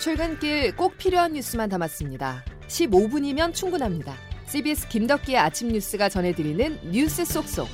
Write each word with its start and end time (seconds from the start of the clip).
출근길 0.00 0.74
꼭 0.76 0.96
필요한 0.96 1.34
뉴스만 1.34 1.68
담았습니다. 1.68 2.42
15분이면 2.68 3.52
충분합니다. 3.52 4.14
CBS 4.46 4.88
김덕기의 4.88 5.36
아침 5.36 5.68
뉴스가 5.68 6.08
전해드리는 6.08 6.90
뉴스 6.90 7.22
속속. 7.26 7.68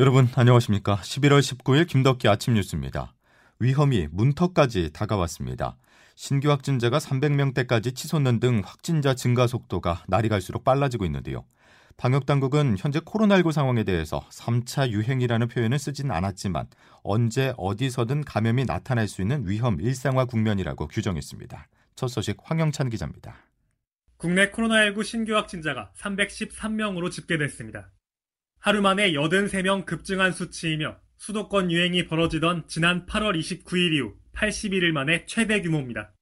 여러분 0.00 0.28
안녕하십니까? 0.34 0.96
11월 0.96 1.38
19일 1.38 1.86
김덕기 1.86 2.26
아침 2.26 2.54
뉴스입니다. 2.54 3.14
위험이 3.60 4.08
문턱까지 4.10 4.90
다가왔습니다. 4.92 5.76
신규 6.14 6.50
확진자가 6.50 6.98
300명대까지 6.98 7.94
치솟는 7.94 8.40
등 8.40 8.62
확진자 8.64 9.14
증가 9.14 9.46
속도가 9.46 10.04
날이 10.08 10.28
갈수록 10.28 10.64
빨라지고 10.64 11.04
있는데요. 11.06 11.44
방역 11.96 12.24
당국은 12.24 12.76
현재 12.78 12.98
코로나19 13.00 13.52
상황에 13.52 13.84
대해서 13.84 14.26
3차 14.30 14.90
유행이라는 14.90 15.48
표현을 15.48 15.78
쓰진 15.78 16.10
않았지만 16.10 16.66
언제 17.02 17.52
어디서든 17.58 18.24
감염이 18.24 18.64
나타날 18.64 19.06
수 19.06 19.20
있는 19.20 19.46
위험 19.46 19.80
일상화 19.80 20.24
국면이라고 20.24 20.88
규정했습니다. 20.88 21.68
첫 21.96 22.08
소식 22.08 22.38
황영찬 22.42 22.88
기자입니다. 22.88 23.36
국내 24.16 24.50
코로나19 24.50 25.04
신규 25.04 25.34
확진자가 25.34 25.92
313명으로 25.98 27.10
집계됐습니다. 27.10 27.90
하루 28.58 28.82
만에 28.82 29.12
83명 29.12 29.84
급증한 29.84 30.32
수치이며 30.32 30.96
수도권 31.16 31.70
유행이 31.70 32.06
벌어지던 32.06 32.64
지난 32.66 33.06
8월 33.06 33.38
29일 33.38 33.94
이후 33.94 34.19
81일 34.34 34.92
만에 34.92 35.24
최대 35.26 35.60
규모입니다. 35.62 36.12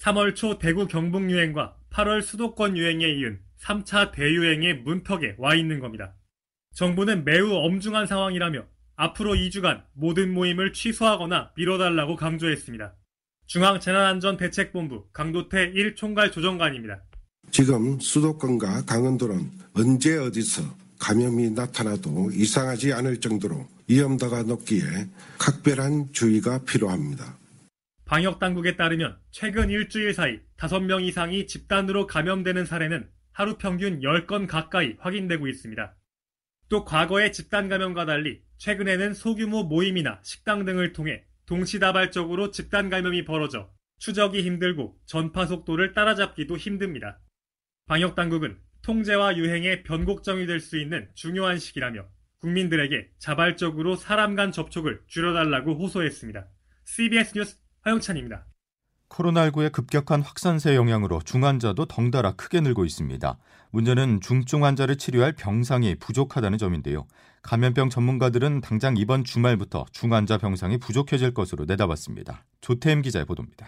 3월 0.00 0.34
초 0.34 0.58
대구 0.58 0.86
경북 0.86 1.30
유행과 1.30 1.76
8월 1.90 2.22
수도권 2.22 2.76
유행에 2.76 3.06
이은 3.06 3.40
3차 3.60 4.12
대유행의 4.12 4.82
문턱에 4.82 5.36
와 5.38 5.54
있는 5.54 5.78
겁니다. 5.78 6.14
정부는 6.74 7.24
매우 7.24 7.52
엄중한 7.52 8.06
상황이라며 8.06 8.64
앞으로 8.96 9.34
2주간 9.34 9.84
모든 9.92 10.32
모임을 10.32 10.72
취소하거나 10.72 11.52
미뤄달라고 11.56 12.16
강조했습니다. 12.16 12.94
중앙재난안전대책본부 13.46 15.08
강도태 15.12 15.72
1총괄 15.72 16.32
조정관입니다. 16.32 17.02
지금 17.50 18.00
수도권과 18.00 18.84
강원도는 18.86 19.50
언제 19.74 20.16
어디서 20.16 20.62
감염이 20.98 21.50
나타나도 21.50 22.30
이상하지 22.32 22.92
않을 22.92 23.20
정도로 23.20 23.66
위험도가 23.88 24.44
높기에 24.44 24.82
각별한 25.38 26.12
주의가 26.12 26.60
필요합니다. 26.64 27.36
방역 28.12 28.38
당국에 28.38 28.76
따르면 28.76 29.18
최근 29.30 29.70
일주일 29.70 30.12
사이 30.12 30.38
5명 30.58 31.02
이상이 31.02 31.46
집단으로 31.46 32.06
감염되는 32.06 32.66
사례는 32.66 33.08
하루 33.32 33.56
평균 33.56 34.00
10건 34.00 34.46
가까이 34.46 34.96
확인되고 34.98 35.48
있습니다. 35.48 35.96
또 36.68 36.84
과거의 36.84 37.32
집단 37.32 37.70
감염과 37.70 38.04
달리 38.04 38.42
최근에는 38.58 39.14
소규모 39.14 39.62
모임이나 39.62 40.20
식당 40.24 40.66
등을 40.66 40.92
통해 40.92 41.24
동시다발적으로 41.46 42.50
집단 42.50 42.90
감염이 42.90 43.24
벌어져 43.24 43.70
추적이 43.98 44.42
힘들고 44.42 45.00
전파 45.06 45.46
속도를 45.46 45.94
따라잡기도 45.94 46.58
힘듭니다. 46.58 47.18
방역 47.86 48.14
당국은 48.14 48.58
통제와 48.82 49.38
유행의 49.38 49.84
변곡점이 49.84 50.44
될 50.44 50.60
수 50.60 50.76
있는 50.76 51.08
중요한 51.14 51.58
시기라며 51.58 52.06
국민들에게 52.40 53.08
자발적으로 53.18 53.96
사람 53.96 54.34
간 54.34 54.52
접촉을 54.52 55.00
줄여달라고 55.06 55.76
호소했습니다. 55.76 56.46
CBS 56.84 57.32
뉴스 57.38 57.61
화영찬입니다. 57.82 58.46
코로나19의 59.08 59.72
급격한 59.72 60.22
확산세 60.22 60.74
영향으로 60.74 61.20
중환자도 61.22 61.84
덩달아 61.84 62.32
크게 62.32 62.60
늘고 62.60 62.84
있습니다. 62.84 63.38
문제는 63.70 64.20
중증 64.22 64.64
환자를 64.64 64.96
치료할 64.96 65.34
병상이 65.34 65.96
부족하다는 65.96 66.58
점인데요. 66.58 67.06
감염병 67.42 67.90
전문가들은 67.90 68.62
당장 68.62 68.96
이번 68.96 69.24
주말부터 69.24 69.84
중환자 69.92 70.38
병상이 70.38 70.78
부족해질 70.78 71.34
것으로 71.34 71.66
내다봤습니다. 71.66 72.44
조태임 72.60 73.02
기자의 73.02 73.26
보도입니다. 73.26 73.66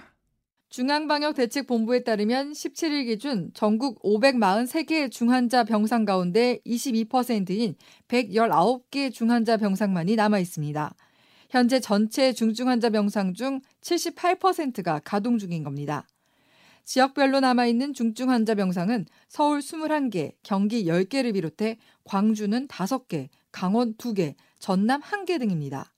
중앙방역대책본부에 0.70 2.02
따르면 2.02 2.52
17일 2.52 3.06
기준 3.06 3.50
전국 3.54 4.02
543개 4.02 5.10
중환자 5.10 5.64
병상 5.64 6.04
가운데 6.04 6.58
22%인 6.66 7.76
119개 8.08 9.12
중환자 9.12 9.58
병상만이 9.58 10.16
남아 10.16 10.38
있습니다. 10.40 10.94
현재 11.54 11.78
전체 11.78 12.32
중증 12.32 12.66
환자 12.66 12.90
병상 12.90 13.34
중 13.34 13.60
78%가 13.80 15.00
가동 15.04 15.38
중인 15.38 15.62
겁니다. 15.62 16.04
지역별로 16.82 17.38
남아있는 17.38 17.94
중증 17.94 18.28
환자 18.28 18.56
병상은 18.56 19.06
서울 19.28 19.60
21개, 19.60 20.32
경기 20.42 20.86
10개를 20.86 21.32
비롯해 21.32 21.78
광주는 22.02 22.66
5개, 22.66 23.28
강원 23.52 23.94
2개, 23.94 24.34
전남 24.58 25.00
1개 25.00 25.38
등입니다. 25.38 25.92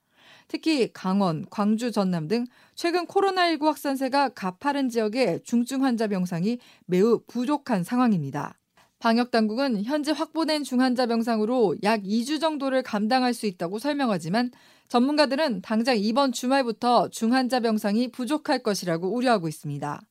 특히 0.47 0.93
강원, 0.93 1.43
광주, 1.49 1.91
전남 1.91 2.27
등 2.27 2.45
최근 2.75 3.07
코로나19 3.07 3.63
확산세가 3.63 4.29
가파른 4.35 4.89
지역의 4.89 5.41
중증 5.43 5.83
환자 5.83 6.05
병상이 6.05 6.59
매우 6.85 7.23
부족한 7.25 7.83
상황입니다. 7.83 8.59
방역 8.99 9.29
당국은 9.29 9.83
현재 9.83 10.11
확보된 10.11 10.63
중환자 10.63 11.05
병상으로 11.05 11.75
약 11.83 12.01
2주 12.01 12.41
정도를 12.41 12.81
감당할 12.81 13.33
수 13.33 13.45
있다고 13.45 13.77
설명하지만 13.77 14.51
전문가들은 14.87 15.61
당장 15.61 15.97
이번 15.97 16.31
주말부터 16.31 17.09
중환자 17.09 17.59
병상이 17.59 18.09
부족할 18.11 18.63
것이라고 18.63 19.13
우려하고 19.13 19.47
있습니다. 19.47 20.01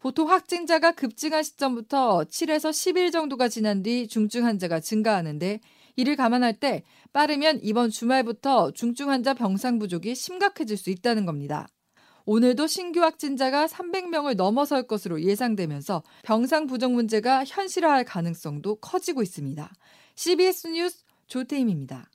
보통 0.00 0.30
확진자가 0.30 0.92
급증한 0.92 1.42
시점부터 1.42 2.24
7에서 2.24 2.70
10일 2.70 3.12
정도가 3.12 3.48
지난 3.48 3.82
뒤 3.82 4.08
중증 4.08 4.46
환자가 4.46 4.80
증가하는데 4.80 5.60
이를 5.96 6.16
감안할 6.16 6.54
때 6.58 6.82
빠르면 7.12 7.60
이번 7.62 7.90
주말부터 7.90 8.70
중증 8.70 9.10
환자 9.10 9.34
병상 9.34 9.78
부족이 9.78 10.14
심각해질 10.14 10.78
수 10.78 10.88
있다는 10.88 11.26
겁니다. 11.26 11.68
오늘도 12.26 12.66
신규 12.66 13.00
확진자가 13.00 13.66
300명을 13.66 14.36
넘어설 14.36 14.86
것으로 14.86 15.22
예상되면서 15.22 16.02
병상 16.22 16.66
부족 16.66 16.92
문제가 16.92 17.44
현실화할 17.44 18.04
가능성도 18.04 18.76
커지고 18.76 19.22
있습니다. 19.22 19.70
CBS 20.14 20.68
뉴스 20.68 21.04
조태임입니다. 21.26 22.10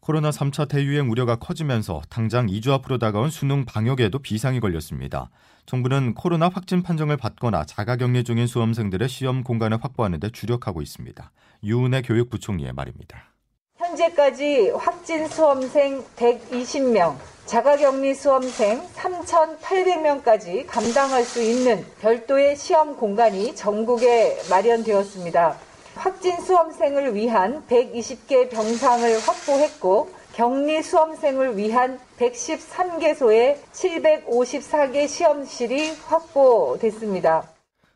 코로나 0.00 0.28
3차 0.28 0.68
대유행 0.68 1.10
우려가 1.10 1.36
커지면서 1.36 2.02
당장 2.10 2.46
2주 2.46 2.72
앞으로 2.72 2.98
다가온 2.98 3.30
수능 3.30 3.64
방역에도 3.64 4.18
비상이 4.18 4.60
걸렸습니다. 4.60 5.30
정부는 5.64 6.12
코로나 6.12 6.50
확진 6.50 6.82
판정을 6.82 7.16
받거나 7.16 7.64
자가격리 7.64 8.22
중인 8.22 8.46
수험생들의 8.46 9.08
시험 9.08 9.42
공간을 9.42 9.82
확보하는 9.82 10.20
데 10.20 10.28
주력하고 10.28 10.82
있습니다. 10.82 11.32
유은혜 11.62 12.02
교육부총리의 12.02 12.74
말입니다. 12.74 13.32
현재까지 13.78 14.72
확진 14.76 15.26
수험생 15.26 16.04
120명, 16.16 17.16
자가격리 17.46 18.14
수험생 18.14 18.80
3,800명까지 18.94 20.66
감당할 20.66 21.24
수 21.24 21.42
있는 21.42 21.84
별도의 22.00 22.56
시험 22.56 22.96
공간이 22.96 23.54
전국에 23.54 24.38
마련되었습니다. 24.48 25.58
확진 25.94 26.40
수험생을 26.40 27.14
위한 27.14 27.62
120개 27.66 28.50
병상을 28.50 29.20
확보했고 29.20 30.10
격리 30.32 30.82
수험생을 30.82 31.56
위한 31.56 32.00
113개소의 32.18 33.58
754개 33.72 35.06
시험실이 35.06 35.92
확보됐습니다. 36.06 37.48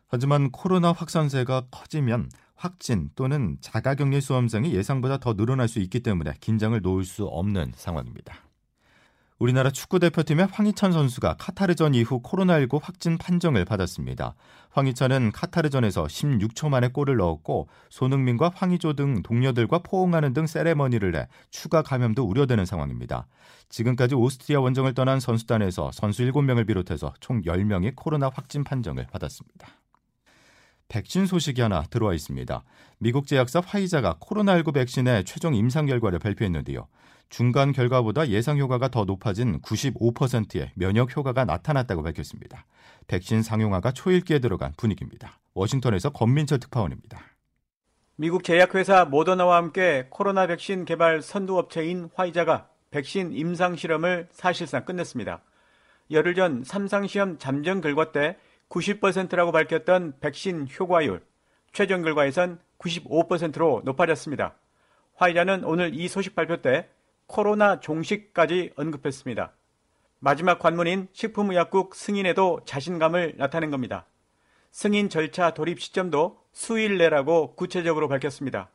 하지만 0.07 0.51
코로나 0.51 0.91
확산세가 0.91 1.65
커지면 1.71 2.29
확진 2.55 3.09
또는 3.15 3.57
자가격리 3.61 4.21
수험생이 4.21 4.73
예상보다 4.73 5.17
더 5.17 5.33
늘어날 5.33 5.67
수 5.67 5.79
있기 5.79 6.01
때문에 6.01 6.33
긴장을 6.39 6.79
놓을 6.81 7.03
수 7.03 7.25
없는 7.25 7.73
상황입니다. 7.75 8.48
우리나라 9.39 9.69
축구 9.71 9.99
대표팀의 9.99 10.47
황희찬 10.51 10.91
선수가 10.91 11.37
카타르전 11.39 11.95
이후 11.95 12.21
코로나19 12.21 12.81
확진 12.83 13.17
판정을 13.17 13.63
받았습니다. 13.63 14.35
황희찬은 14.71 15.31
카타르전에서 15.31 16.03
16초 16.03 16.67
만에 16.67 16.89
골을 16.89 17.15
넣었고 17.15 17.69
손흥민과 17.89 18.51
황희조 18.53 18.93
등 18.93 19.23
동료들과 19.23 19.79
포옹하는 19.79 20.33
등 20.33 20.45
세레머니를 20.45 21.15
해 21.15 21.27
추가 21.51 21.81
감염도 21.81 22.21
우려되는 22.25 22.65
상황입니다. 22.65 23.27
지금까지 23.69 24.15
오스트리아 24.15 24.59
원정을 24.59 24.93
떠난 24.93 25.21
선수단에서 25.21 25.91
선수 25.93 26.23
7명을 26.23 26.67
비롯해서 26.67 27.13
총 27.21 27.41
10명이 27.43 27.93
코로나 27.95 28.29
확진 28.33 28.65
판정을 28.65 29.07
받았습니다. 29.09 29.69
백신 30.89 31.27
소식이 31.27 31.61
하나 31.61 31.83
들어와 31.83 32.13
있습니다. 32.13 32.63
미국 32.97 33.27
제약사 33.27 33.61
화이자가 33.65 34.17
코로나19 34.19 34.73
백신의 34.73 35.23
최종 35.23 35.53
임상 35.53 35.85
결과를 35.85 36.19
발표했는데요. 36.19 36.87
중간 37.29 37.71
결과보다 37.71 38.29
예상 38.29 38.57
효과가 38.57 38.89
더 38.89 39.05
높아진 39.05 39.61
95%의 39.61 40.71
면역 40.73 41.15
효과가 41.15 41.45
나타났다고 41.45 42.01
밝혔습니다. 42.01 42.65
백신 43.07 43.43
상용화가 43.43 43.91
초읽기에 43.91 44.39
들어간 44.39 44.73
분위기입니다. 44.77 45.39
워싱턴에서 45.53 46.09
권민철 46.09 46.59
특파원입니다. 46.59 47.19
미국 48.15 48.43
제약회사 48.43 49.05
모더나와 49.05 49.57
함께 49.57 50.07
코로나 50.09 50.47
백신 50.47 50.85
개발 50.85 51.21
선두업체인 51.21 52.09
화이자가 52.15 52.67
백신 52.89 53.31
임상 53.33 53.75
실험을 53.75 54.27
사실상 54.31 54.85
끝냈습니다. 54.85 55.41
열흘 56.11 56.33
전 56.33 56.63
삼상시험 56.63 57.37
잠정 57.37 57.79
결과 57.79 58.11
때 58.11 58.37
90%라고 58.69 59.51
밝혔던 59.51 60.19
백신 60.19 60.67
효과율, 60.79 61.25
최종 61.73 62.03
결과에선 62.03 62.59
95%로 62.77 63.81
높아졌습니다. 63.83 64.55
화이자는 65.15 65.63
오늘 65.65 65.93
이 65.93 66.07
소식 66.07 66.35
발표 66.35 66.61
때 66.61 66.87
코로나 67.27 67.79
종식까지 67.79 68.71
언급했습니다. 68.75 69.51
마지막 70.19 70.59
관문인 70.59 71.07
식품의약국 71.13 71.95
승인에도 71.95 72.61
자신감을 72.65 73.35
나타낸 73.37 73.69
겁니다. 73.71 74.05
승인 74.71 75.09
절차 75.09 75.53
돌입 75.53 75.81
시점도 75.81 76.39
수일 76.51 76.97
내라고 76.97 77.55
구체적으로 77.55 78.07
밝혔습니다. 78.07 78.69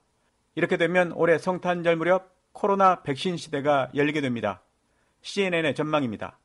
이렇게 0.54 0.76
되면 0.76 1.12
올해 1.12 1.38
성탄절 1.38 1.96
무렵 1.96 2.34
코로나 2.52 3.02
백신 3.02 3.36
시대가 3.36 3.90
열리게 3.94 4.20
됩니다. 4.20 4.62
CNN의 5.22 5.74
전망입니다. 5.74 6.38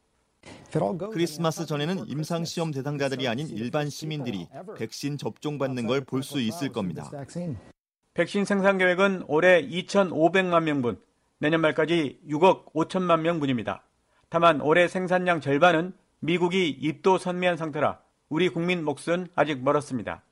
크리스마스 1.11 1.65
전에는 1.65 2.07
임상 2.07 2.45
시험 2.45 2.71
대상자들이 2.71 3.27
아닌 3.27 3.47
일반 3.49 3.89
시민들이 3.89 4.47
백신 4.77 5.17
접종받는 5.17 5.87
걸 5.87 6.01
볼 6.01 6.23
수 6.23 6.39
있을 6.39 6.71
겁니다. 6.71 7.09
백신 8.13 8.45
생산 8.45 8.77
계획은 8.77 9.23
올해 9.27 9.65
2,500만 9.67 10.63
명분, 10.63 10.99
내년 11.39 11.61
말까지 11.61 12.19
6억 12.27 12.73
5천만 12.73 13.21
명분입니다. 13.21 13.83
다만 14.29 14.61
올해 14.61 14.87
생산량 14.87 15.41
절반은 15.41 15.93
미국이 16.19 16.69
입도 16.69 17.17
선미한 17.17 17.57
상태라 17.57 17.99
우리 18.27 18.49
국민 18.49 18.83
몫은 18.83 19.27
아직 19.35 19.63
멀었습니다. 19.63 20.23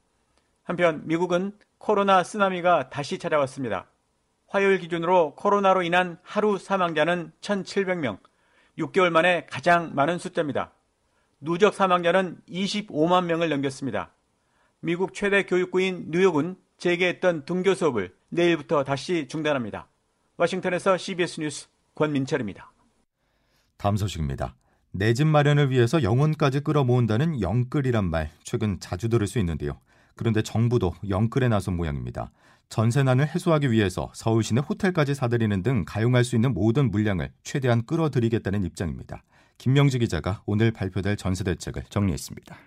한편 0.63 1.01
미국은 1.05 1.53
코로나 1.77 2.23
쓰나미가 2.23 2.89
다시 2.89 3.17
찾아왔습니다. 3.17 3.87
화요일 4.47 4.79
기준으로 4.79 5.35
코로나로 5.35 5.81
인한 5.83 6.19
하루 6.23 6.57
사망자는 6.57 7.31
1,700명, 7.41 8.19
6개월 8.77 9.09
만에 9.09 9.45
가장 9.49 9.93
많은 9.95 10.17
숫자입니다. 10.17 10.71
누적 11.39 11.73
사망자는 11.73 12.41
25만 12.49 13.25
명을 13.25 13.49
넘겼습니다. 13.49 14.11
미국 14.79 15.13
최대 15.13 15.43
교육구인 15.43 16.07
뉴욕은 16.11 16.55
재개했던 16.77 17.45
등교 17.45 17.73
수업을 17.73 18.15
내일부터 18.29 18.83
다시 18.83 19.27
중단합니다. 19.27 19.87
워싱턴에서 20.37 20.97
CBS 20.97 21.39
뉴스 21.41 21.67
권민철입니다. 21.95 22.71
다음 23.77 23.97
소식입니다. 23.97 24.55
내 24.91 25.13
집 25.13 25.27
마련을 25.27 25.69
위해서 25.69 26.01
영혼까지 26.01 26.61
끌어모은다는 26.61 27.41
영끌이란 27.41 28.05
말 28.09 28.31
최근 28.43 28.79
자주 28.79 29.09
들을 29.09 29.27
수 29.27 29.37
있는데요. 29.39 29.79
그런데 30.17 30.41
정부도 30.41 30.93
영끌에 31.07 31.47
나선 31.47 31.77
모양입니다. 31.77 32.31
전세난을 32.69 33.27
해소하기 33.27 33.71
위해서 33.71 34.11
서울 34.13 34.43
시내 34.43 34.59
호텔까지 34.59 35.15
사들이는 35.15 35.63
등 35.63 35.85
가용할 35.87 36.25
수 36.25 36.35
있는 36.35 36.53
모든 36.53 36.91
물량을 36.91 37.31
최대한 37.43 37.85
끌어들이겠다는 37.85 38.63
입장입니다. 38.65 39.23
김명지 39.57 39.99
기자가 39.99 40.41
오늘 40.45 40.71
발표될 40.71 41.15
전세 41.15 41.43
대책을 41.43 41.83
정리했습니다. 41.89 42.57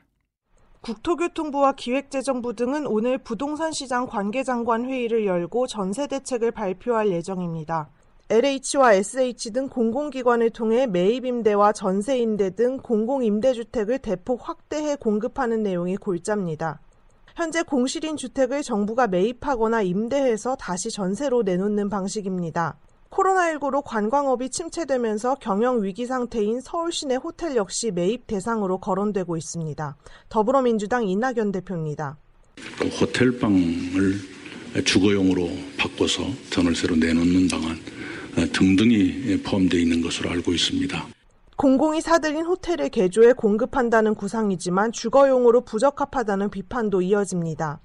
국토교통부와 0.80 1.72
기획재정부 1.72 2.54
등은 2.54 2.86
오늘 2.86 3.18
부동산 3.18 3.70
시장 3.70 4.06
관계장관 4.06 4.86
회의를 4.86 5.26
열고 5.26 5.66
전세 5.66 6.06
대책을 6.06 6.52
발표할 6.52 7.10
예정입니다. 7.10 7.90
LH와 8.30 8.94
SH 8.94 9.52
등 9.52 9.68
공공기관을 9.68 10.50
통해 10.50 10.86
매입임대와 10.86 11.72
전세임대 11.72 12.54
등 12.54 12.78
공공임대주택을 12.78 13.98
대폭 13.98 14.48
확대해 14.48 14.96
공급하는 14.96 15.62
내용이 15.62 15.96
골자입니다. 15.96 16.80
현재 17.36 17.62
공실인 17.62 18.16
주택을 18.16 18.62
정부가 18.62 19.06
매입하거나 19.06 19.82
임대해서 19.82 20.56
다시 20.56 20.90
전세로 20.90 21.42
내놓는 21.42 21.88
방식입니다. 21.88 22.78
코로나19로 23.10 23.82
관광업이 23.84 24.50
침체되면서 24.50 25.36
경영 25.36 25.82
위기 25.82 26.06
상태인 26.06 26.60
서울 26.60 26.92
시내 26.92 27.16
호텔 27.16 27.56
역시 27.56 27.90
매입 27.90 28.26
대상으로 28.26 28.78
거론되고 28.78 29.36
있습니다. 29.36 29.96
더불어민주당 30.28 31.08
이낙연 31.08 31.50
대표입니다. 31.52 32.18
호텔방을 33.00 34.84
주거용으로 34.84 35.48
바꿔서 35.76 36.22
전월세로 36.50 36.96
내놓는 36.96 37.48
방안 37.48 37.76
등등이 38.52 39.42
포함되어 39.42 39.80
있는 39.80 40.00
것으로 40.02 40.30
알고 40.30 40.52
있습니다. 40.52 41.08
공공이 41.60 42.00
사들인 42.00 42.46
호텔을 42.46 42.88
개조해 42.88 43.34
공급한다는 43.34 44.14
구상이지만 44.14 44.92
주거용으로 44.92 45.60
부적합하다는 45.60 46.48
비판도 46.48 47.02
이어집니다. 47.02 47.80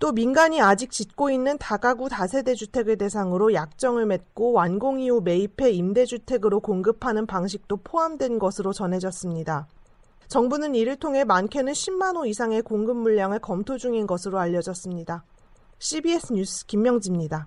또 0.00 0.10
민간이 0.10 0.60
아직 0.60 0.90
짓고 0.90 1.30
있는 1.30 1.56
다가구 1.56 2.08
다세대 2.08 2.56
주택을 2.56 2.98
대상으로 2.98 3.54
약정을 3.54 4.06
맺고 4.06 4.50
완공 4.54 4.98
이후 4.98 5.20
매입해 5.20 5.70
임대주택으로 5.70 6.58
공급하는 6.58 7.24
방식도 7.26 7.76
포함된 7.84 8.40
것으로 8.40 8.72
전해졌습니다. 8.72 9.68
정부는 10.26 10.74
이를 10.74 10.96
통해 10.96 11.22
많게는 11.22 11.74
10만 11.74 12.16
호 12.16 12.26
이상의 12.26 12.62
공급 12.62 12.96
물량을 12.96 13.38
검토 13.38 13.78
중인 13.78 14.08
것으로 14.08 14.40
알려졌습니다. 14.40 15.22
CBS 15.78 16.32
뉴스 16.32 16.66
김명지입니다. 16.66 17.46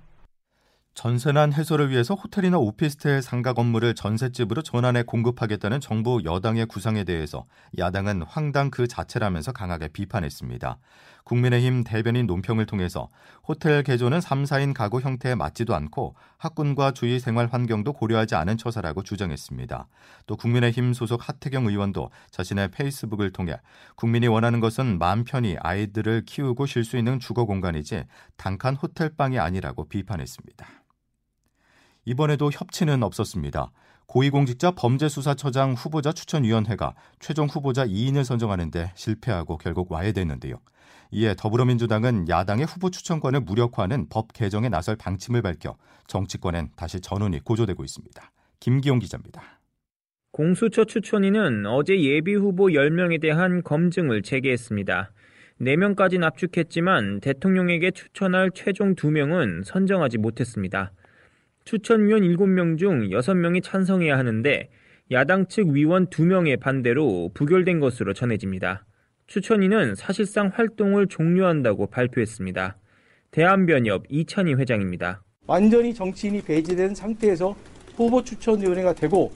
전세난 0.96 1.52
해소를 1.52 1.90
위해서 1.90 2.14
호텔이나 2.14 2.58
오피스텔 2.58 3.22
상가 3.22 3.52
건물을 3.52 3.96
전셋집으로 3.96 4.62
전환해 4.62 5.04
공급하겠다는 5.04 5.82
정부 5.82 6.22
여당의 6.24 6.68
구상에 6.68 7.04
대해서 7.04 7.46
야당은 7.78 8.22
황당 8.22 8.72
그 8.72 8.88
자체라면서 8.88 9.52
강하게 9.52 9.90
비판했습니다. 9.90 10.78
국민의힘 11.26 11.84
대변인 11.84 12.28
논평을 12.28 12.66
통해서 12.66 13.10
호텔 13.46 13.84
개조는 13.84 14.22
3, 14.22 14.44
4인 14.44 14.74
가구 14.74 15.02
형태에 15.02 15.36
맞지도 15.36 15.76
않고 15.76 16.16
학군과 16.38 16.92
주위 16.92 17.20
생활 17.20 17.48
환경도 17.48 17.92
고려하지 17.92 18.36
않은 18.36 18.56
처사라고 18.56 19.04
주장했습니다. 19.04 19.88
또 20.28 20.38
국민의힘 20.38 20.94
소속 20.94 21.28
하태경 21.28 21.66
의원도 21.68 22.10
자신의 22.32 22.72
페이스북을 22.72 23.34
통해 23.34 23.60
국민이 23.96 24.28
원하는 24.28 24.62
것은 24.62 24.98
마음 24.98 25.26
편히 25.26 25.58
아이들을 25.60 26.24
키우고 26.26 26.68
쉴 26.68 26.86
수 26.86 26.96
있는 26.96 27.20
주거 27.20 27.44
공간이지 27.44 28.06
단칸 28.38 28.76
호텔방이 28.76 29.40
아니라고 29.40 29.90
비판했습니다. 29.90 30.85
이번에도 32.06 32.52
협치는 32.52 33.04
없었습니다. 33.04 33.72
고위공직자 34.08 34.72
범죄수사처장 34.72 35.74
후보자 35.74 36.12
추천위원회가 36.12 36.94
최종 37.20 37.48
후보자 37.48 37.86
2인을 37.86 38.24
선정하는데 38.24 38.92
실패하고 38.96 39.58
결국 39.58 39.92
와해됐는데요. 39.92 40.58
이에 41.12 41.34
더불어민주당은 41.36 42.30
야당의 42.30 42.66
후보 42.66 42.90
추천권을 42.90 43.42
무력화하는 43.42 44.08
법 44.10 44.34
개정에 44.34 44.70
나설 44.70 44.96
방침을 44.96 45.42
밝혀 45.42 45.76
정치권엔 46.08 46.70
다시 46.76 47.00
전운이 47.00 47.40
고조되고 47.40 47.84
있습니다. 47.84 48.32
김기용 48.60 49.00
기자입니다. 49.00 49.42
공수처 50.32 50.86
추천위는 50.86 51.66
어제 51.66 52.00
예비 52.02 52.34
후보 52.36 52.68
10명에 52.68 53.22
대한 53.22 53.64
검증을 53.64 54.22
재개했습니다. 54.22 55.12
4명까지 55.62 56.20
납축했지만 56.20 57.22
대통령에게 57.22 57.92
추천할 57.92 58.52
최종 58.54 58.96
2명은 58.96 59.64
선정하지 59.64 60.18
못했습니다. 60.18 60.92
추천위원 61.66 62.22
7명 62.22 62.78
중 62.78 63.10
6명이 63.10 63.64
찬성해야 63.64 64.16
하는데 64.20 64.70
야당 65.12 65.48
측 65.48 65.68
위원 65.70 66.08
2명의 66.08 66.60
반대로 66.60 67.32
부결된 67.34 67.80
것으로 67.80 68.14
전해집니다. 68.14 68.86
추천위는 69.26 69.96
사실상 69.96 70.52
활동을 70.54 71.08
종료한다고 71.08 71.88
발표했습니다. 71.88 72.78
대한변협 73.32 74.04
이찬희 74.10 74.54
회장입니다. 74.54 75.24
완전히 75.48 75.92
정치인이 75.92 76.44
배제된 76.44 76.94
상태에서 76.94 77.56
후보 77.96 78.24
추천위원회가 78.24 78.94
되고 78.94 79.32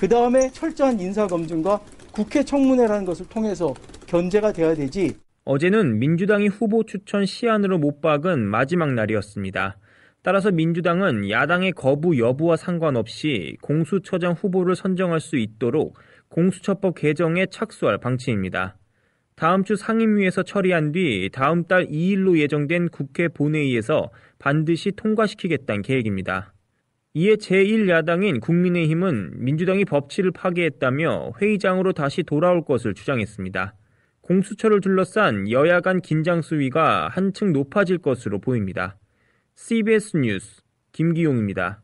그 0.00 0.08
다음에 0.08 0.50
철저한 0.50 0.98
인사 0.98 1.26
검증과 1.26 1.80
국회 2.10 2.42
청문회라는 2.42 3.04
것을 3.04 3.28
통해서 3.28 3.74
견제가 4.06 4.52
돼야 4.52 4.74
되지. 4.74 5.14
어제는 5.44 5.98
민주당이 5.98 6.48
후보 6.48 6.84
추천 6.84 7.26
시안으로 7.26 7.78
못 7.78 8.00
박은 8.00 8.40
마지막 8.46 8.94
날이었습니다. 8.94 9.76
따라서 10.26 10.50
민주당은 10.50 11.30
야당의 11.30 11.70
거부 11.70 12.18
여부와 12.18 12.56
상관없이 12.56 13.56
공수처장 13.62 14.32
후보를 14.32 14.74
선정할 14.74 15.20
수 15.20 15.36
있도록 15.36 15.96
공수처법 16.30 16.96
개정에 16.96 17.46
착수할 17.46 17.98
방침입니다. 17.98 18.76
다음 19.36 19.62
주 19.62 19.76
상임위에서 19.76 20.42
처리한 20.42 20.90
뒤 20.90 21.30
다음 21.32 21.62
달 21.62 21.86
2일로 21.86 22.38
예정된 22.38 22.88
국회 22.88 23.28
본회의에서 23.28 24.10
반드시 24.40 24.90
통과시키겠다는 24.96 25.82
계획입니다. 25.82 26.52
이에 27.14 27.36
제1야당인 27.36 28.40
국민의힘은 28.40 29.44
민주당이 29.44 29.84
법치를 29.84 30.32
파괴했다며 30.32 31.34
회의장으로 31.40 31.92
다시 31.92 32.24
돌아올 32.24 32.64
것을 32.64 32.94
주장했습니다. 32.94 33.76
공수처를 34.22 34.80
둘러싼 34.80 35.48
여야 35.52 35.80
간 35.80 36.00
긴장 36.00 36.42
수위가 36.42 37.10
한층 37.12 37.52
높아질 37.52 37.98
것으로 37.98 38.40
보입니다. 38.40 38.96
CBS 39.58 40.18
뉴스 40.18 40.62
김기용입니다. 40.92 41.82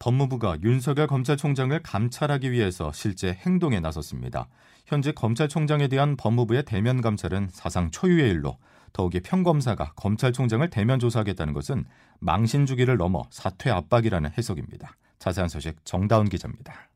법무부가 0.00 0.58
윤석열 0.64 1.06
검찰총장을 1.06 1.80
감찰하기 1.84 2.50
위해서 2.50 2.90
실제 2.92 3.32
행동에 3.32 3.78
나섰습니다. 3.78 4.48
현재 4.84 5.12
검찰총장에 5.12 5.86
대한 5.86 6.16
법무부의 6.16 6.64
대면 6.64 7.00
감찰은 7.00 7.50
사상 7.52 7.92
초유의 7.92 8.30
일로 8.30 8.58
더욱이 8.92 9.20
평검사가 9.20 9.92
검찰총장을 9.94 10.68
대면 10.70 10.98
조사하겠다는 10.98 11.54
것은 11.54 11.84
망신 12.18 12.66
주기를 12.66 12.96
넘어 12.96 13.22
사퇴 13.30 13.70
압박이라는 13.70 14.32
해석입니다. 14.36 14.96
자세한 15.20 15.48
소식 15.48 15.76
정다운 15.84 16.28
기자입니다. 16.28 16.87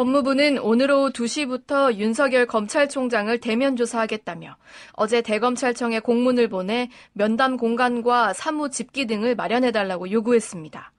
법무부는 0.00 0.60
오늘 0.60 0.90
오후 0.90 1.10
2시부터 1.10 1.96
윤석열 1.96 2.46
검찰총장을 2.46 3.36
대면 3.36 3.76
조사하겠다며 3.76 4.56
어제 4.94 5.20
대검찰청에 5.20 6.00
공문을 6.00 6.48
보내 6.48 6.88
면담 7.12 7.58
공간과 7.58 8.32
사무 8.32 8.70
집기 8.70 9.06
등을 9.06 9.34
마련해달라고 9.34 10.10
요구했습니다. 10.10 10.92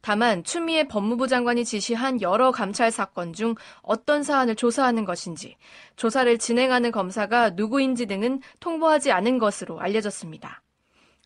다만 0.00 0.42
추미애 0.42 0.88
법무부 0.88 1.28
장관이 1.28 1.64
지시한 1.64 2.20
여러 2.20 2.50
감찰 2.50 2.90
사건 2.90 3.32
중 3.32 3.54
어떤 3.80 4.24
사안을 4.24 4.56
조사하는 4.56 5.04
것인지, 5.04 5.56
조사를 5.94 6.36
진행하는 6.38 6.90
검사가 6.90 7.50
누구인지 7.50 8.06
등은 8.06 8.40
통보하지 8.58 9.12
않은 9.12 9.38
것으로 9.38 9.78
알려졌습니다. 9.78 10.62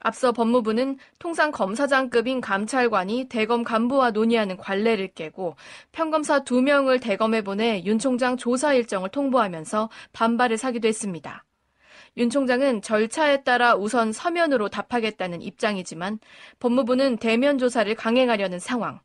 앞서 0.05 0.33
법무부는 0.33 0.99
통상 1.19 1.53
검사장급인 1.53 2.41
감찰관이 2.41 3.27
대검 3.29 3.63
간부와 3.63 4.11
논의하는 4.11 4.57
관례를 4.57 5.09
깨고 5.15 5.57
평검사 5.93 6.43
2명을 6.43 7.01
대검에 7.01 7.43
보내 7.43 7.83
윤 7.85 7.99
총장 7.99 8.37
조사 8.37 8.75
일정을 8.75 9.11
통보하면서 9.11 9.91
반발을 10.13 10.59
사기도 10.59 10.89
했습니다. 10.89 11.45
윤 12.17 12.31
총장은 12.31 12.83
절차에 12.83 13.43
따라 13.43 13.75
우선 13.75 14.13
서면으로 14.13 14.69
답하겠다는 14.69 15.41
입장이지만 15.41 16.19
법무부는 16.59 17.19
대면 17.19 17.57
조사를 17.57 17.95
강행하려는 17.95 18.59
상황. 18.59 19.01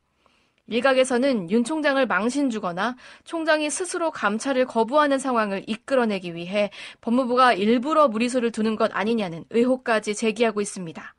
일각에서는 0.68 1.50
윤 1.50 1.64
총장을 1.64 2.04
망신 2.06 2.50
주거나 2.50 2.96
총장이 3.24 3.70
스스로 3.70 4.10
감찰을 4.10 4.66
거부하는 4.66 5.18
상황을 5.18 5.64
이끌어내기 5.66 6.34
위해 6.34 6.70
법무부가 7.00 7.54
일부러 7.54 8.08
무리수를 8.08 8.52
두는 8.52 8.76
것 8.76 8.90
아니냐는 8.94 9.44
의혹까지 9.50 10.14
제기하고 10.14 10.60
있습니다. 10.60 11.14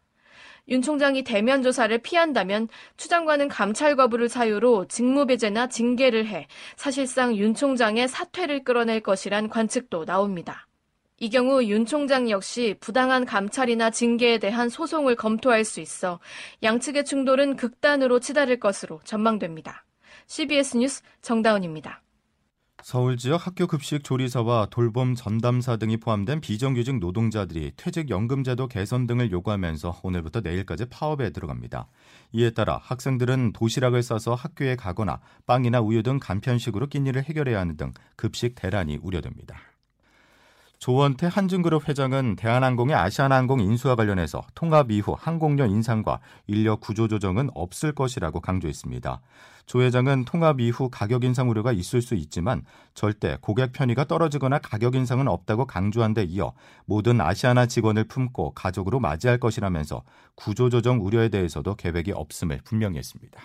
윤 0.69 0.83
총장이 0.83 1.23
대면 1.23 1.63
조사를 1.63 1.97
피한다면 1.97 2.67
추 2.95 3.09
장관은 3.09 3.47
감찰 3.47 3.95
거부를 3.95 4.29
사유로 4.29 4.87
직무배제나 4.87 5.67
징계를 5.67 6.27
해 6.27 6.47
사실상 6.75 7.35
윤 7.35 7.55
총장의 7.55 8.07
사퇴를 8.07 8.63
끌어낼 8.63 9.01
것이란 9.01 9.49
관측도 9.49 10.05
나옵니다. 10.05 10.68
이 11.19 11.29
경우 11.29 11.63
윤 11.63 11.85
총장 11.85 12.29
역시 12.29 12.75
부당한 12.79 13.25
감찰이나 13.25 13.89
징계에 13.89 14.38
대한 14.38 14.69
소송을 14.69 15.15
검토할 15.15 15.65
수 15.65 15.81
있어 15.81 16.19
양측의 16.63 17.05
충돌은 17.05 17.57
극단으로 17.57 18.19
치달을 18.19 18.59
것으로 18.59 19.01
전망됩니다. 19.03 19.85
CBS 20.27 20.77
뉴스 20.77 21.01
정다운입니다. 21.21 22.01
서울 22.81 23.17
지역 23.17 23.45
학교 23.45 23.67
급식 23.67 24.05
조리사와 24.05 24.67
돌봄 24.71 25.13
전담사 25.13 25.75
등이 25.75 25.97
포함된 25.97 26.39
비정규직 26.39 26.99
노동자들이 26.99 27.73
퇴직연금제도 27.75 28.67
개선 28.67 29.05
등을 29.05 29.31
요구하면서 29.31 29.99
오늘부터 30.01 30.39
내일까지 30.39 30.85
파업에 30.85 31.31
들어갑니다. 31.31 31.88
이에 32.31 32.51
따라 32.51 32.79
학생들은 32.81 33.51
도시락을 33.51 34.01
싸서 34.01 34.33
학교에 34.33 34.77
가거나 34.77 35.19
빵이나 35.45 35.81
우유 35.81 36.03
등 36.03 36.19
간편식으로 36.19 36.88
끼니를 36.88 37.23
해결해야 37.23 37.59
하는 37.59 37.75
등 37.75 37.91
급식 38.15 38.55
대란이 38.55 38.99
우려됩니다. 39.01 39.57
조원태 40.79 41.27
한진그룹 41.27 41.89
회장은 41.89 42.38
대한항공의 42.38 42.95
아시아나항공 42.95 43.59
인수와 43.59 43.95
관련해서 43.95 44.43
통합 44.55 44.91
이후 44.91 45.13
항공료 45.19 45.65
인상과 45.65 46.21
인력 46.48 46.79
구조 46.79 47.09
조정은 47.09 47.50
없을 47.53 47.91
것이라고 47.91 48.39
강조했습니다. 48.39 49.19
조 49.65 49.81
회장은 49.81 50.24
통합 50.24 50.62
이후 50.62 50.89
가격 50.89 51.25
인상 51.25 51.50
우려가 51.50 51.74
있을 51.74 52.01
수 52.01 52.15
있지만 52.15 52.63
절대 52.93 53.38
고객 53.41 53.74
편의가 53.74 54.05
떨어지거나 54.05 54.59
가격 54.59 54.95
인상은 54.95 55.27
없다고 55.27 55.67
강조한 55.67 56.13
데 56.13 56.24
이어 56.24 56.53
모든 56.86 57.19
아시아나 57.19 57.65
직원을 57.65 58.05
품고 58.05 58.51
가족으로 58.51 59.01
맞이할 59.01 59.38
것이라면서 59.38 60.03
구조 60.36 60.69
조정 60.69 61.05
우려에 61.05 61.27
대해서도 61.27 61.75
계획이 61.75 62.13
없음을 62.13 62.62
분명히 62.63 63.00
했습니다. 63.00 63.38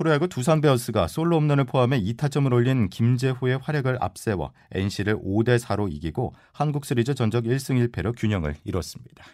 프로야구 0.00 0.28
두산 0.28 0.62
베어스가 0.62 1.08
솔로 1.08 1.36
홈런을 1.36 1.64
포함해 1.64 2.00
2타점을 2.00 2.50
올린 2.54 2.88
김재호의 2.88 3.58
활약을 3.58 3.98
앞세워 4.00 4.50
NC를 4.72 5.18
5대 5.18 5.58
4로 5.58 5.92
이기고 5.92 6.32
한국 6.52 6.86
시리즈 6.86 7.14
전적 7.14 7.44
1승 7.44 7.86
1패로 7.90 8.14
균형을 8.16 8.56
이뤘습니다. 8.64 9.26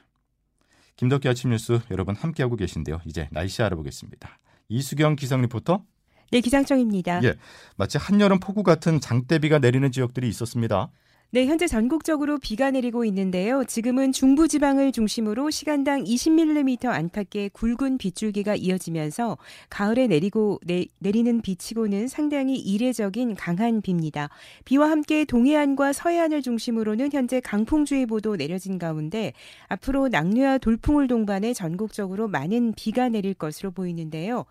김덕기 0.96 1.28
아침 1.28 1.50
뉴스 1.50 1.78
여러분 1.92 2.16
함께하고 2.16 2.56
계신데요. 2.56 3.00
이제 3.04 3.28
날씨 3.30 3.62
알아보겠습니다. 3.62 4.40
이수경 4.68 5.14
기상 5.14 5.40
리포터. 5.42 5.84
네, 6.32 6.40
기상청입니다. 6.40 7.22
예, 7.22 7.36
마치 7.76 7.96
한여름 7.96 8.40
폭우 8.40 8.64
같은 8.64 9.00
장대비가 9.00 9.60
내리는 9.60 9.88
지역들이 9.92 10.28
있었습니다. 10.28 10.90
네, 11.30 11.44
현재 11.46 11.66
전국적으로 11.66 12.38
비가 12.38 12.70
내리고 12.70 13.04
있는데요. 13.04 13.64
지금은 13.64 14.12
중부지방을 14.12 14.92
중심으로 14.92 15.50
시간당 15.50 16.04
20mm 16.04 16.86
안팎의 16.86 17.50
굵은 17.52 17.98
빗줄기가 17.98 18.54
이어지면서 18.54 19.36
가을에 19.68 20.06
내리고 20.06 20.60
내, 20.64 20.86
내리는 21.00 21.42
비치고는 21.42 22.06
상당히 22.06 22.56
이례적인 22.56 23.34
강한 23.34 23.82
비입니다. 23.82 24.30
비와 24.64 24.88
함께 24.88 25.24
동해안과 25.24 25.92
서해안을 25.92 26.42
중심으로는 26.42 27.10
현재 27.12 27.40
강풍주의보도 27.40 28.36
내려진 28.36 28.78
가운데 28.78 29.32
앞으로 29.66 30.06
낙뢰와 30.06 30.58
돌풍을 30.58 31.08
동반해 31.08 31.54
전국적으로 31.54 32.28
많은 32.28 32.72
비가 32.76 33.08
내릴 33.08 33.34
것으로 33.34 33.72
보이는데요. 33.72 34.44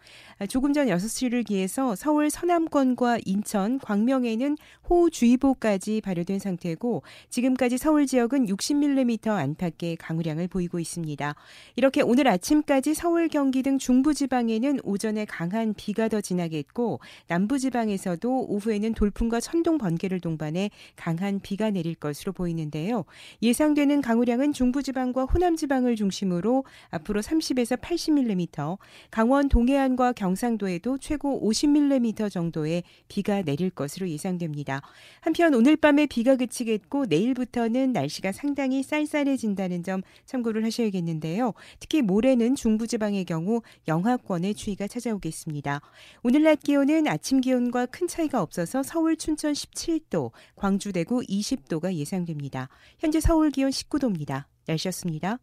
조금 0.50 0.74
전 0.74 0.88
6시를 0.88 1.46
기해서 1.46 1.96
서울 1.96 2.30
서남권과 2.30 3.20
인천, 3.24 3.80
광명에는 3.80 4.58
호우주의보까지 4.90 6.02
발효된 6.02 6.40
상태 6.40 6.65
고 6.74 7.04
지금까지 7.30 7.78
서울 7.78 8.08
지역은 8.08 8.48
60mm 8.48 9.28
안팎의 9.28 9.98
강우량을 9.98 10.48
보이고 10.48 10.80
있습니다. 10.80 11.36
이렇게 11.76 12.02
오늘 12.02 12.28
아침까지 12.28 12.96
서울, 12.96 13.28
경기 13.28 13.62
등 13.62 13.78
중부 13.78 14.16
지방에는 14.16 14.80
오전에 14.84 15.26
강한 15.26 15.76
비가 15.76 16.08
더 16.08 16.22
지나겠고 16.22 17.00
남부 17.28 17.60
지방에서도 17.60 18.48
오후에는 18.48 18.94
돌풍과 18.96 19.40
천둥 19.40 19.78
번개를 19.78 20.20
동반해 20.20 20.72
강한 20.96 21.40
비가 21.40 21.70
내릴 21.70 21.94
것으로 21.94 22.34
보이는데요. 22.34 23.06
예상되는 23.44 24.02
강우량은 24.02 24.54
중부 24.54 24.82
지방과 24.82 25.26
호남 25.26 25.56
지방을 25.56 25.96
중심으로 25.96 26.64
앞으로 26.90 27.22
30에서 27.22 27.80
80mm, 27.80 28.78
강원 29.12 29.50
동해안과 29.50 30.14
경상도에도 30.14 30.98
최고 30.98 31.42
50mm 31.48 32.32
정도의 32.32 32.84
비가 33.08 33.42
내릴 33.42 33.70
것으로 33.70 34.08
예상됩니다. 34.10 34.82
한편 35.20 35.54
오늘 35.54 35.76
밤에 35.76 36.06
비가 36.06 36.36
그치겠고 36.56 37.06
내일부터는 37.08 37.92
날씨가 37.92 38.32
상당히 38.32 38.82
쌀쌀해진다는 38.84 39.84
점 39.84 40.02
참고를 40.26 40.64
하셔야겠는데요. 40.64 41.54
특히 41.80 42.02
모레는 42.02 42.56
중부지방의 42.56 43.26
경우 43.26 43.62
영하권의 43.88 44.56
추위가 44.56 44.88
찾아오겠습니다. 44.88 45.82
오늘 46.24 46.44
낮 46.44 46.62
기온은 46.62 47.08
아침 47.08 47.42
기온과 47.42 47.88
큰 47.88 48.08
차이가 48.08 48.42
없어서 48.42 48.84
서울, 48.84 49.18
춘천 49.18 49.54
17도, 49.54 50.32
광주, 50.56 50.94
대구 50.94 51.22
20도가 51.22 51.94
예상됩니다. 51.94 52.70
현재 53.00 53.20
서울 53.20 53.52
기온 53.52 53.70
19도입니다. 53.70 54.46
날씨였습니다. 54.68 55.40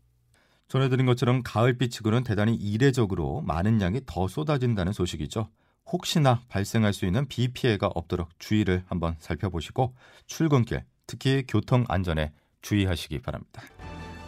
전해드린 0.68 1.04
것처럼 1.04 1.42
가을비치고는 1.44 2.24
대단히 2.24 2.54
이례적으로 2.54 3.42
많은 3.42 3.80
양이 3.82 4.00
더 4.06 4.26
쏟아진다는 4.26 4.92
소식이죠. 4.92 5.50
혹시나 5.84 6.40
발생할 6.48 6.92
수 6.92 7.04
있는 7.04 7.26
비 7.26 7.48
피해가 7.48 7.88
없도록 7.88 8.30
주의를 8.38 8.84
한번 8.86 9.16
살펴보시고 9.18 9.94
출근길, 10.26 10.84
특히 11.12 11.44
교통 11.46 11.84
안전에 11.88 12.32
주의하시기 12.62 13.18
바랍니다. 13.18 13.60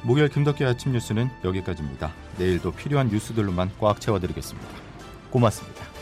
목요일 0.02 0.28
김덕기 0.28 0.66
아침 0.66 0.92
뉴스는 0.92 1.30
여기까지입니다. 1.42 2.12
내일도 2.36 2.72
필요한 2.72 3.08
뉴스들로만 3.08 3.70
꽉 3.80 4.02
채워드리겠습니다. 4.02 4.68
고맙습니다. 5.30 5.93